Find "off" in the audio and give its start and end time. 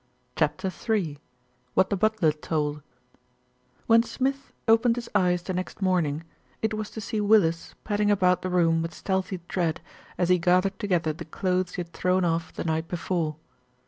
12.25-12.51